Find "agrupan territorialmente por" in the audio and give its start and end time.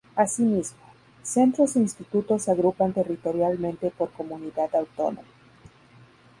2.51-4.09